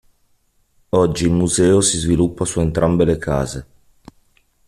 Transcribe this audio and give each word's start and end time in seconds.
Oggi 0.89 1.25
il 1.25 1.31
museo 1.31 1.79
si 1.79 1.99
sviluppa 1.99 2.43
su 2.43 2.59
entrambe 2.59 3.05
le 3.05 3.17
case. 3.19 3.67